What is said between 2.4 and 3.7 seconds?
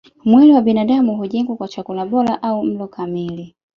au mlo kamili